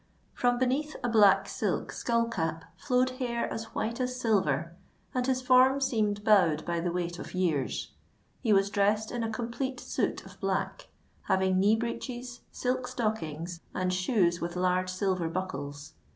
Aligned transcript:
From 0.33 0.57
beneath 0.57 0.95
a 1.03 1.09
black 1.09 1.47
silk 1.47 1.91
skullcap 1.91 2.63
flowed 2.75 3.11
hair 3.21 3.47
as 3.53 3.65
white 3.75 3.99
as 3.99 4.19
silver; 4.19 4.75
and 5.13 5.27
his 5.27 5.43
form 5.43 5.79
seemed 5.79 6.23
bowed 6.23 6.65
by 6.65 6.79
the 6.79 6.91
weight 6.91 7.19
of 7.19 7.35
years. 7.35 7.91
He 8.41 8.51
was 8.51 8.71
dressed 8.71 9.11
in 9.11 9.21
a 9.23 9.29
complete 9.29 9.79
suit 9.79 10.25
of 10.25 10.39
black, 10.39 10.87
having 11.25 11.59
knee 11.59 11.75
breeches, 11.75 12.41
silk 12.51 12.87
stockings, 12.87 13.59
and 13.75 13.93
shoes 13.93 14.41
with 14.41 14.55
large 14.55 14.89
silver 14.89 15.29
buckles. 15.29 15.93